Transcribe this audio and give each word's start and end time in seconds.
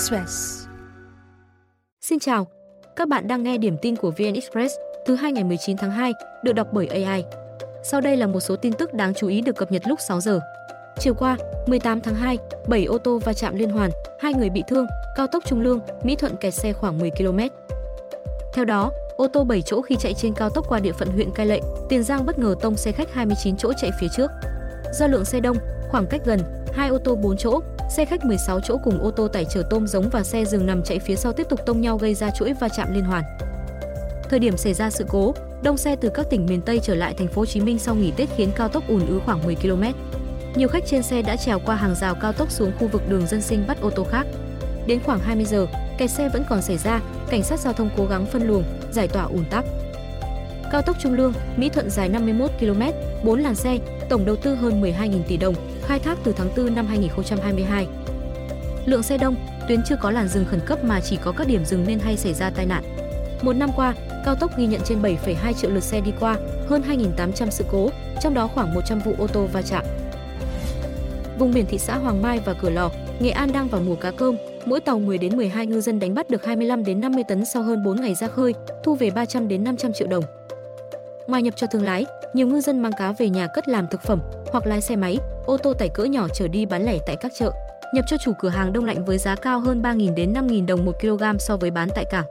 Express. 0.00 0.66
Xin 2.00 2.18
chào, 2.18 2.46
các 2.96 3.08
bạn 3.08 3.28
đang 3.28 3.42
nghe 3.42 3.58
điểm 3.58 3.76
tin 3.82 3.96
của 3.96 4.10
VN 4.10 4.34
Express 4.34 4.74
thứ 5.06 5.14
hai 5.14 5.32
ngày 5.32 5.44
19 5.44 5.76
tháng 5.76 5.90
2, 5.90 6.12
được 6.44 6.52
đọc 6.52 6.68
bởi 6.72 6.86
AI. 6.86 7.24
Sau 7.82 8.00
đây 8.00 8.16
là 8.16 8.26
một 8.26 8.40
số 8.40 8.56
tin 8.56 8.72
tức 8.72 8.94
đáng 8.94 9.14
chú 9.14 9.28
ý 9.28 9.40
được 9.40 9.56
cập 9.56 9.72
nhật 9.72 9.82
lúc 9.86 9.98
6 10.08 10.20
giờ. 10.20 10.40
Chiều 10.98 11.14
qua, 11.14 11.36
18 11.66 12.00
tháng 12.00 12.14
2, 12.14 12.38
7 12.68 12.84
ô 12.84 12.98
tô 12.98 13.18
va 13.24 13.32
chạm 13.32 13.56
liên 13.56 13.70
hoàn, 13.70 13.90
hai 14.20 14.34
người 14.34 14.50
bị 14.50 14.62
thương, 14.68 14.86
cao 15.16 15.26
tốc 15.26 15.44
Trung 15.46 15.60
Lương, 15.60 15.80
Mỹ 16.02 16.16
Thuận 16.16 16.36
kẹt 16.36 16.54
xe 16.54 16.72
khoảng 16.72 16.98
10 16.98 17.10
km. 17.10 17.38
Theo 18.52 18.64
đó, 18.64 18.90
ô 19.16 19.28
tô 19.28 19.44
7 19.44 19.62
chỗ 19.62 19.82
khi 19.82 19.96
chạy 19.96 20.14
trên 20.14 20.34
cao 20.34 20.50
tốc 20.50 20.66
qua 20.68 20.80
địa 20.80 20.92
phận 20.92 21.08
huyện 21.08 21.30
Cai 21.30 21.46
Lệ, 21.46 21.60
Tiền 21.88 22.02
Giang 22.02 22.26
bất 22.26 22.38
ngờ 22.38 22.54
tông 22.60 22.76
xe 22.76 22.92
khách 22.92 23.14
29 23.14 23.56
chỗ 23.56 23.72
chạy 23.72 23.90
phía 24.00 24.08
trước. 24.16 24.30
Do 24.92 25.06
lượng 25.06 25.24
xe 25.24 25.40
đông, 25.40 25.56
khoảng 25.88 26.06
cách 26.06 26.20
gần, 26.24 26.40
hai 26.72 26.88
ô 26.88 26.98
tô 26.98 27.14
4 27.14 27.36
chỗ, 27.36 27.60
xe 27.90 28.04
khách 28.04 28.24
16 28.24 28.60
chỗ 28.60 28.76
cùng 28.84 29.02
ô 29.02 29.10
tô 29.10 29.28
tải 29.28 29.44
chở 29.44 29.62
tôm 29.70 29.86
giống 29.86 30.08
và 30.08 30.22
xe 30.22 30.44
dừng 30.44 30.66
nằm 30.66 30.82
chạy 30.82 30.98
phía 30.98 31.16
sau 31.16 31.32
tiếp 31.32 31.46
tục 31.48 31.60
tông 31.66 31.80
nhau 31.80 31.98
gây 31.98 32.14
ra 32.14 32.30
chuỗi 32.30 32.52
va 32.52 32.68
chạm 32.68 32.94
liên 32.94 33.04
hoàn. 33.04 33.24
Thời 34.28 34.38
điểm 34.38 34.56
xảy 34.56 34.74
ra 34.74 34.90
sự 34.90 35.04
cố, 35.08 35.34
đông 35.62 35.76
xe 35.76 35.96
từ 35.96 36.08
các 36.14 36.26
tỉnh 36.30 36.46
miền 36.46 36.60
Tây 36.60 36.80
trở 36.82 36.94
lại 36.94 37.14
thành 37.14 37.28
phố 37.28 37.42
Hồ 37.42 37.46
Chí 37.46 37.60
Minh 37.60 37.78
sau 37.78 37.94
nghỉ 37.94 38.10
Tết 38.10 38.28
khiến 38.36 38.50
cao 38.56 38.68
tốc 38.68 38.88
ùn 38.88 39.06
ứ 39.06 39.20
khoảng 39.24 39.44
10 39.44 39.54
km. 39.54 39.82
Nhiều 40.54 40.68
khách 40.68 40.86
trên 40.86 41.02
xe 41.02 41.22
đã 41.22 41.36
trèo 41.36 41.58
qua 41.66 41.74
hàng 41.74 41.94
rào 41.94 42.14
cao 42.14 42.32
tốc 42.32 42.50
xuống 42.50 42.72
khu 42.78 42.88
vực 42.88 43.02
đường 43.08 43.26
dân 43.26 43.42
sinh 43.42 43.64
bắt 43.66 43.80
ô 43.80 43.90
tô 43.90 44.04
khác. 44.04 44.26
Đến 44.86 45.00
khoảng 45.04 45.20
20 45.20 45.44
giờ, 45.44 45.66
kẹt 45.98 46.10
xe 46.10 46.28
vẫn 46.28 46.44
còn 46.48 46.62
xảy 46.62 46.78
ra, 46.78 47.00
cảnh 47.30 47.42
sát 47.42 47.60
giao 47.60 47.72
thông 47.72 47.90
cố 47.96 48.06
gắng 48.06 48.26
phân 48.26 48.42
luồng, 48.42 48.64
giải 48.92 49.08
tỏa 49.08 49.22
ùn 49.22 49.44
tắc. 49.50 49.64
Cao 50.72 50.82
tốc 50.82 50.96
Trung 51.00 51.12
Lương, 51.12 51.32
Mỹ 51.56 51.68
Thuận 51.68 51.90
dài 51.90 52.08
51 52.08 52.50
km, 52.60 52.82
4 53.24 53.40
làn 53.40 53.54
xe, 53.54 53.78
tổng 54.08 54.24
đầu 54.24 54.36
tư 54.36 54.54
hơn 54.54 54.82
12.000 54.82 55.22
tỷ 55.28 55.36
đồng, 55.36 55.54
khai 55.90 55.98
thác 55.98 56.18
từ 56.24 56.32
tháng 56.36 56.48
4 56.56 56.74
năm 56.74 56.86
2022. 56.86 57.86
Lượng 58.86 59.02
xe 59.02 59.18
đông, 59.18 59.36
tuyến 59.68 59.80
chưa 59.86 59.96
có 60.00 60.10
làn 60.10 60.28
dừng 60.28 60.44
khẩn 60.44 60.60
cấp 60.66 60.84
mà 60.84 61.00
chỉ 61.00 61.18
có 61.24 61.32
các 61.32 61.46
điểm 61.46 61.64
dừng 61.64 61.84
nên 61.86 61.98
hay 61.98 62.16
xảy 62.16 62.34
ra 62.34 62.50
tai 62.50 62.66
nạn. 62.66 62.84
Một 63.42 63.52
năm 63.52 63.70
qua, 63.76 63.94
cao 64.24 64.34
tốc 64.34 64.58
ghi 64.58 64.66
nhận 64.66 64.80
trên 64.84 65.02
7,2 65.02 65.52
triệu 65.52 65.70
lượt 65.70 65.82
xe 65.82 66.00
đi 66.00 66.12
qua, 66.20 66.36
hơn 66.68 66.82
2.800 66.88 67.50
sự 67.50 67.64
cố, 67.70 67.90
trong 68.22 68.34
đó 68.34 68.46
khoảng 68.46 68.74
100 68.74 68.98
vụ 68.98 69.14
ô 69.18 69.26
tô 69.26 69.46
va 69.52 69.62
chạm. 69.62 69.84
Vùng 71.38 71.52
biển 71.54 71.66
thị 71.66 71.78
xã 71.78 71.96
Hoàng 71.96 72.22
Mai 72.22 72.40
và 72.44 72.54
Cửa 72.54 72.70
Lò, 72.70 72.90
Nghệ 73.20 73.30
An 73.30 73.52
đang 73.52 73.68
vào 73.68 73.80
mùa 73.80 73.96
cá 73.96 74.10
cơm, 74.10 74.36
mỗi 74.64 74.80
tàu 74.80 74.98
10 74.98 75.18
đến 75.18 75.36
12 75.36 75.66
ngư 75.66 75.80
dân 75.80 76.00
đánh 76.00 76.14
bắt 76.14 76.30
được 76.30 76.44
25 76.44 76.84
đến 76.84 77.00
50 77.00 77.24
tấn 77.28 77.44
sau 77.44 77.62
hơn 77.62 77.84
4 77.84 78.00
ngày 78.00 78.14
ra 78.14 78.26
khơi, 78.26 78.54
thu 78.82 78.94
về 78.94 79.10
300 79.10 79.48
đến 79.48 79.64
500 79.64 79.92
triệu 79.92 80.08
đồng. 80.08 80.24
Ngoài 81.26 81.42
nhập 81.42 81.54
cho 81.56 81.66
thương 81.66 81.84
lái, 81.84 82.06
nhiều 82.34 82.46
ngư 82.46 82.60
dân 82.60 82.82
mang 82.82 82.92
cá 82.98 83.12
về 83.12 83.28
nhà 83.28 83.46
cất 83.46 83.68
làm 83.68 83.86
thực 83.90 84.02
phẩm 84.02 84.20
hoặc 84.52 84.66
lái 84.66 84.80
xe 84.80 84.96
máy, 84.96 85.18
ô 85.50 85.56
tô 85.56 85.74
tải 85.74 85.88
cỡ 85.88 86.04
nhỏ 86.04 86.28
chở 86.28 86.48
đi 86.48 86.66
bán 86.66 86.84
lẻ 86.84 86.98
tại 87.06 87.16
các 87.16 87.32
chợ, 87.38 87.52
nhập 87.94 88.04
cho 88.08 88.16
chủ 88.24 88.32
cửa 88.38 88.48
hàng 88.48 88.72
đông 88.72 88.84
lạnh 88.84 89.04
với 89.04 89.18
giá 89.18 89.34
cao 89.34 89.60
hơn 89.60 89.82
3.000 89.82 90.14
đến 90.14 90.32
5.000 90.32 90.66
đồng 90.66 90.84
1 90.84 90.92
kg 91.00 91.38
so 91.38 91.56
với 91.56 91.70
bán 91.70 91.88
tại 91.94 92.04
cảng. 92.10 92.24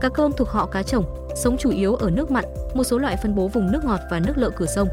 Cá 0.00 0.08
cơm 0.08 0.32
thuộc 0.32 0.48
họ 0.48 0.66
cá 0.66 0.82
trồng, 0.82 1.28
sống 1.36 1.56
chủ 1.58 1.70
yếu 1.70 1.94
ở 1.94 2.10
nước 2.10 2.30
mặn, 2.30 2.44
một 2.74 2.84
số 2.84 2.98
loại 2.98 3.16
phân 3.16 3.34
bố 3.34 3.48
vùng 3.48 3.72
nước 3.72 3.84
ngọt 3.84 4.00
và 4.10 4.20
nước 4.20 4.32
lợ 4.36 4.50
cửa 4.56 4.66
sông. 4.66 4.88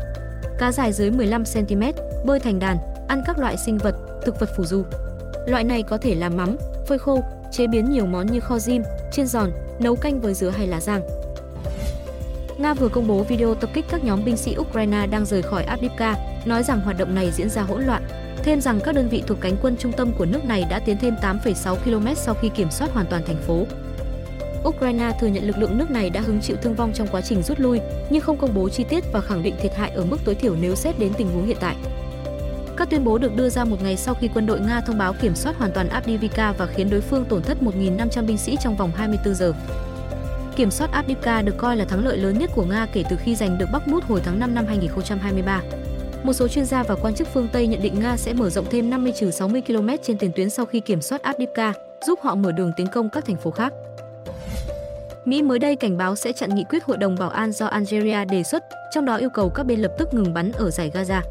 Cá 0.57 0.71
dài 0.71 0.93
dưới 0.93 1.11
15 1.11 1.43
cm, 1.53 1.81
bơi 2.25 2.39
thành 2.39 2.59
đàn, 2.59 2.77
ăn 3.07 3.23
các 3.25 3.39
loại 3.39 3.57
sinh 3.57 3.77
vật, 3.77 3.95
thực 4.25 4.39
vật 4.39 4.49
phù 4.57 4.63
du. 4.65 4.83
Loại 5.47 5.63
này 5.63 5.83
có 5.83 5.97
thể 5.97 6.15
làm 6.15 6.37
mắm, 6.37 6.57
phơi 6.87 6.99
khô, 6.99 7.23
chế 7.51 7.67
biến 7.67 7.89
nhiều 7.89 8.05
món 8.05 8.27
như 8.27 8.39
kho 8.39 8.59
diêm, 8.59 8.81
chiên 9.11 9.27
giòn, 9.27 9.51
nấu 9.79 9.95
canh 9.95 10.19
với 10.19 10.33
dứa 10.33 10.49
hay 10.49 10.67
lá 10.67 10.79
giang. 10.79 11.20
Nga 12.61 12.73
vừa 12.73 12.89
công 12.89 13.07
bố 13.07 13.23
video 13.23 13.55
tập 13.55 13.69
kích 13.73 13.85
các 13.89 14.03
nhóm 14.03 14.25
binh 14.25 14.37
sĩ 14.37 14.55
Ukraine 14.57 15.07
đang 15.07 15.25
rời 15.25 15.41
khỏi 15.41 15.63
Avdiivka, 15.63 16.15
nói 16.45 16.63
rằng 16.63 16.81
hoạt 16.81 16.97
động 16.97 17.15
này 17.15 17.31
diễn 17.31 17.49
ra 17.49 17.61
hỗn 17.61 17.83
loạn. 17.83 18.03
Thêm 18.43 18.61
rằng 18.61 18.79
các 18.83 18.95
đơn 18.95 19.09
vị 19.09 19.23
thuộc 19.27 19.37
cánh 19.41 19.55
quân 19.61 19.75
trung 19.79 19.91
tâm 19.91 20.11
của 20.17 20.25
nước 20.25 20.45
này 20.45 20.65
đã 20.69 20.79
tiến 20.79 20.97
thêm 20.97 21.15
8,6 21.21 21.75
km 21.75 22.07
sau 22.15 22.35
khi 22.41 22.49
kiểm 22.49 22.71
soát 22.71 22.93
hoàn 22.93 23.05
toàn 23.05 23.23
thành 23.25 23.41
phố. 23.47 23.65
Ukraine 24.67 25.11
thừa 25.19 25.27
nhận 25.27 25.47
lực 25.47 25.57
lượng 25.57 25.77
nước 25.77 25.91
này 25.91 26.09
đã 26.09 26.21
hứng 26.21 26.41
chịu 26.41 26.57
thương 26.61 26.75
vong 26.75 26.93
trong 26.93 27.07
quá 27.11 27.21
trình 27.21 27.43
rút 27.43 27.59
lui, 27.59 27.79
nhưng 28.09 28.21
không 28.21 28.37
công 28.37 28.53
bố 28.53 28.69
chi 28.69 28.83
tiết 28.83 29.03
và 29.13 29.21
khẳng 29.21 29.43
định 29.43 29.55
thiệt 29.61 29.75
hại 29.75 29.91
ở 29.91 30.05
mức 30.05 30.17
tối 30.25 30.35
thiểu 30.35 30.55
nếu 30.61 30.75
xét 30.75 30.99
đến 30.99 31.13
tình 31.17 31.31
huống 31.33 31.45
hiện 31.45 31.57
tại. 31.59 31.75
Các 32.77 32.89
tuyên 32.89 33.03
bố 33.03 33.17
được 33.17 33.35
đưa 33.35 33.49
ra 33.49 33.65
một 33.65 33.77
ngày 33.83 33.97
sau 33.97 34.13
khi 34.13 34.29
quân 34.33 34.45
đội 34.45 34.59
Nga 34.59 34.81
thông 34.81 34.97
báo 34.97 35.13
kiểm 35.13 35.35
soát 35.35 35.57
hoàn 35.57 35.71
toàn 35.71 35.89
Avdiivka 35.89 36.51
và 36.51 36.65
khiến 36.65 36.89
đối 36.89 37.01
phương 37.01 37.25
tổn 37.25 37.41
thất 37.41 37.57
1.500 37.61 38.25
binh 38.25 38.37
sĩ 38.37 38.57
trong 38.61 38.77
vòng 38.77 38.91
24 38.95 39.35
giờ. 39.35 39.53
Kiểm 40.55 40.71
soát 40.71 40.91
Avdiivka 40.91 41.41
được 41.41 41.57
coi 41.57 41.77
là 41.77 41.85
thắng 41.85 42.05
lợi 42.05 42.17
lớn 42.17 42.37
nhất 42.37 42.49
của 42.55 42.63
Nga 42.63 42.87
kể 42.93 43.03
từ 43.09 43.15
khi 43.15 43.35
giành 43.35 43.57
được 43.57 43.65
Bắc 43.73 43.87
Mút 43.87 44.03
hồi 44.03 44.21
tháng 44.23 44.39
5 44.39 44.55
năm 44.55 44.65
2023. 44.65 45.61
Một 46.23 46.33
số 46.33 46.47
chuyên 46.47 46.65
gia 46.65 46.83
và 46.83 46.95
quan 46.95 47.15
chức 47.15 47.27
phương 47.27 47.47
Tây 47.53 47.67
nhận 47.67 47.81
định 47.81 47.99
Nga 47.99 48.17
sẽ 48.17 48.33
mở 48.33 48.49
rộng 48.49 48.65
thêm 48.69 48.89
50-60 48.89 49.61
km 49.61 49.89
trên 50.03 50.17
tiền 50.17 50.31
tuyến 50.35 50.49
sau 50.49 50.65
khi 50.65 50.79
kiểm 50.79 51.01
soát 51.01 51.21
Avdiivka, 51.21 51.73
giúp 52.07 52.19
họ 52.21 52.35
mở 52.35 52.51
đường 52.51 52.71
tiến 52.77 52.87
công 52.87 53.09
các 53.09 53.25
thành 53.25 53.37
phố 53.37 53.51
khác. 53.51 53.73
Mỹ 55.25 55.41
mới 55.41 55.59
đây 55.59 55.75
cảnh 55.75 55.97
báo 55.97 56.15
sẽ 56.15 56.33
chặn 56.33 56.55
nghị 56.55 56.63
quyết 56.69 56.83
Hội 56.83 56.97
đồng 56.97 57.15
Bảo 57.15 57.29
an 57.29 57.51
do 57.51 57.65
Algeria 57.65 58.25
đề 58.25 58.43
xuất, 58.43 58.63
trong 58.93 59.05
đó 59.05 59.15
yêu 59.15 59.29
cầu 59.29 59.49
các 59.49 59.63
bên 59.63 59.79
lập 59.79 59.91
tức 59.97 60.13
ngừng 60.13 60.33
bắn 60.33 60.51
ở 60.51 60.69
giải 60.69 60.91
Gaza. 60.93 61.21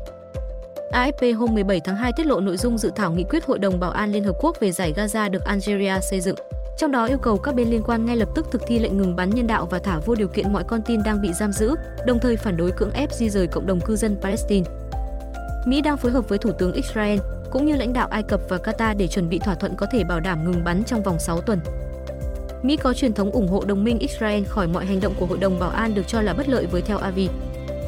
AFP 0.92 1.36
hôm 1.36 1.54
17 1.54 1.80
tháng 1.80 1.96
2 1.96 2.12
tiết 2.16 2.26
lộ 2.26 2.40
nội 2.40 2.56
dung 2.56 2.78
dự 2.78 2.90
thảo 2.96 3.12
nghị 3.12 3.24
quyết 3.24 3.44
Hội 3.44 3.58
đồng 3.58 3.80
Bảo 3.80 3.90
an 3.90 4.12
Liên 4.12 4.24
Hợp 4.24 4.36
Quốc 4.40 4.60
về 4.60 4.72
giải 4.72 4.92
Gaza 4.96 5.30
được 5.30 5.44
Algeria 5.44 6.00
xây 6.10 6.20
dựng. 6.20 6.36
Trong 6.80 6.92
đó 6.92 7.04
yêu 7.04 7.18
cầu 7.18 7.38
các 7.38 7.54
bên 7.54 7.70
liên 7.70 7.82
quan 7.82 8.06
ngay 8.06 8.16
lập 8.16 8.28
tức 8.34 8.46
thực 8.50 8.62
thi 8.66 8.78
lệnh 8.78 8.96
ngừng 8.96 9.16
bắn 9.16 9.30
nhân 9.30 9.46
đạo 9.46 9.66
và 9.70 9.78
thả 9.78 9.98
vô 9.98 10.14
điều 10.14 10.28
kiện 10.28 10.52
mọi 10.52 10.64
con 10.64 10.82
tin 10.82 11.02
đang 11.02 11.22
bị 11.22 11.32
giam 11.32 11.52
giữ, 11.52 11.74
đồng 12.06 12.18
thời 12.18 12.36
phản 12.36 12.56
đối 12.56 12.72
cưỡng 12.72 12.90
ép 12.90 13.12
di 13.12 13.30
rời 13.30 13.46
cộng 13.46 13.66
đồng 13.66 13.80
cư 13.80 13.96
dân 13.96 14.16
Palestine. 14.22 14.70
Mỹ 15.66 15.80
đang 15.80 15.96
phối 15.96 16.12
hợp 16.12 16.28
với 16.28 16.38
Thủ 16.38 16.50
tướng 16.58 16.72
Israel 16.72 17.18
cũng 17.50 17.66
như 17.66 17.76
lãnh 17.76 17.92
đạo 17.92 18.08
Ai 18.10 18.22
Cập 18.22 18.40
và 18.48 18.56
Qatar 18.56 18.96
để 18.96 19.06
chuẩn 19.06 19.28
bị 19.28 19.38
thỏa 19.38 19.54
thuận 19.54 19.76
có 19.76 19.86
thể 19.92 20.04
bảo 20.04 20.20
đảm 20.20 20.44
ngừng 20.44 20.64
bắn 20.64 20.84
trong 20.84 21.02
vòng 21.02 21.18
6 21.18 21.40
tuần. 21.40 21.60
Mỹ 22.62 22.76
có 22.76 22.94
truyền 22.94 23.12
thống 23.12 23.30
ủng 23.30 23.48
hộ 23.48 23.64
đồng 23.64 23.84
minh 23.84 23.98
Israel 23.98 24.44
khỏi 24.44 24.66
mọi 24.66 24.86
hành 24.86 25.00
động 25.00 25.14
của 25.18 25.26
Hội 25.26 25.38
đồng 25.38 25.58
Bảo 25.58 25.70
an 25.70 25.94
được 25.94 26.08
cho 26.08 26.20
là 26.20 26.34
bất 26.34 26.48
lợi 26.48 26.66
với 26.66 26.82
theo 26.82 26.98
Avi. 26.98 27.28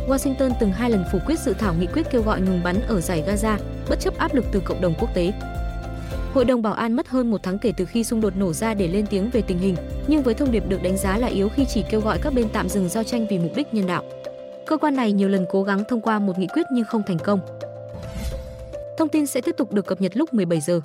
Washington 0.08 0.50
từng 0.60 0.72
hai 0.72 0.90
lần 0.90 1.04
phủ 1.12 1.18
quyết 1.26 1.38
dự 1.38 1.54
thảo 1.58 1.74
nghị 1.74 1.86
quyết 1.86 2.10
kêu 2.10 2.22
gọi 2.22 2.40
ngừng 2.40 2.62
bắn 2.62 2.76
ở 2.88 3.00
giải 3.00 3.24
Gaza, 3.26 3.58
bất 3.88 4.00
chấp 4.00 4.18
áp 4.18 4.34
lực 4.34 4.44
từ 4.52 4.60
cộng 4.64 4.80
đồng 4.80 4.94
quốc 5.00 5.14
tế. 5.14 5.32
Hội 6.34 6.44
đồng 6.44 6.62
Bảo 6.62 6.72
an 6.72 6.92
mất 6.92 7.08
hơn 7.08 7.30
một 7.30 7.42
tháng 7.42 7.58
kể 7.58 7.72
từ 7.76 7.84
khi 7.84 8.04
xung 8.04 8.20
đột 8.20 8.36
nổ 8.36 8.52
ra 8.52 8.74
để 8.74 8.88
lên 8.88 9.06
tiếng 9.06 9.30
về 9.30 9.42
tình 9.42 9.58
hình, 9.58 9.76
nhưng 10.06 10.22
với 10.22 10.34
thông 10.34 10.52
điệp 10.52 10.68
được 10.68 10.82
đánh 10.82 10.96
giá 10.96 11.18
là 11.18 11.26
yếu 11.26 11.48
khi 11.48 11.64
chỉ 11.68 11.84
kêu 11.90 12.00
gọi 12.00 12.18
các 12.22 12.34
bên 12.34 12.48
tạm 12.52 12.68
dừng 12.68 12.88
giao 12.88 13.04
tranh 13.04 13.26
vì 13.30 13.38
mục 13.38 13.52
đích 13.56 13.74
nhân 13.74 13.86
đạo. 13.86 14.02
Cơ 14.66 14.76
quan 14.76 14.96
này 14.96 15.12
nhiều 15.12 15.28
lần 15.28 15.46
cố 15.50 15.62
gắng 15.62 15.84
thông 15.88 16.00
qua 16.00 16.18
một 16.18 16.38
nghị 16.38 16.46
quyết 16.46 16.66
nhưng 16.72 16.84
không 16.84 17.02
thành 17.06 17.18
công. 17.18 17.40
Thông 18.98 19.08
tin 19.08 19.26
sẽ 19.26 19.40
tiếp 19.40 19.54
tục 19.56 19.72
được 19.72 19.86
cập 19.86 20.00
nhật 20.00 20.16
lúc 20.16 20.34
17 20.34 20.60
giờ. 20.60 20.80